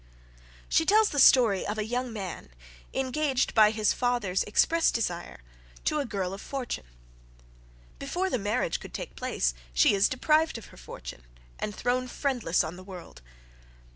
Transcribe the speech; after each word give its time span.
She 0.67 0.83
tells 0.83 1.13
a 1.13 1.19
story 1.19 1.63
of 1.63 1.77
a 1.77 1.85
young 1.85 2.11
man 2.11 2.49
engaged 2.91 3.53
by 3.53 3.69
his 3.69 3.93
father's 3.93 4.41
express 4.45 4.89
desire 4.89 5.41
to 5.85 5.99
a 5.99 6.05
girl 6.07 6.33
of 6.33 6.41
fortune. 6.41 6.85
Before 7.99 8.27
the 8.27 8.39
marriage 8.39 8.79
could 8.79 8.95
take 8.95 9.15
place 9.15 9.53
she 9.75 9.93
is 9.93 10.09
deprived 10.09 10.57
of 10.57 10.65
her 10.73 10.77
fortune, 10.77 11.23
and 11.59 11.75
thrown 11.75 12.07
friendless 12.07 12.63
on 12.63 12.77
the 12.77 12.83
world. 12.83 13.21